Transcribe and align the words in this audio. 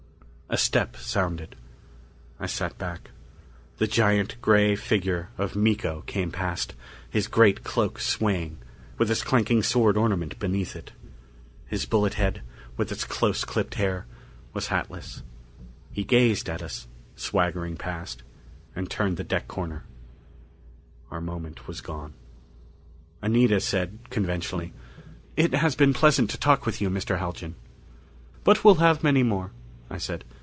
A 0.53 0.57
step 0.57 0.97
sounded. 0.97 1.55
I 2.37 2.45
sat 2.45 2.77
back. 2.77 3.11
The 3.77 3.87
giant 3.87 4.35
gray 4.41 4.75
figure 4.75 5.29
of 5.37 5.55
Miko 5.55 6.01
came 6.07 6.29
past, 6.29 6.73
his 7.09 7.29
great 7.29 7.63
cloak 7.63 7.97
swaying, 8.01 8.57
with 8.97 9.07
his 9.07 9.23
clanking 9.23 9.63
sword 9.63 9.95
ornament 9.95 10.39
beneath 10.39 10.75
it. 10.75 10.91
His 11.67 11.85
bullet 11.85 12.15
head, 12.15 12.41
with 12.75 12.91
its 12.91 13.05
close 13.05 13.45
clipped 13.45 13.75
hair, 13.75 14.05
was 14.51 14.67
hatless. 14.67 15.23
He 15.89 16.03
gazed 16.03 16.49
at 16.49 16.61
us, 16.61 16.85
swaggering 17.15 17.77
past, 17.77 18.21
and 18.75 18.89
turned 18.91 19.15
the 19.15 19.23
deck 19.23 19.47
corner. 19.47 19.85
Our 21.11 21.21
moment 21.21 21.65
was 21.65 21.79
gone. 21.79 22.11
Anita 23.21 23.61
said 23.61 23.99
conventionally, 24.09 24.73
"It 25.37 25.53
has 25.53 25.77
been 25.77 25.93
pleasant 25.93 26.29
to 26.31 26.37
talk 26.37 26.65
with 26.65 26.81
you, 26.81 26.89
Mr. 26.89 27.19
Haljan." 27.19 27.55
"But 28.43 28.65
we'll 28.65 28.75
have 28.83 29.01
many 29.01 29.23
more," 29.23 29.51
I 29.89 29.97
said. 29.97 30.25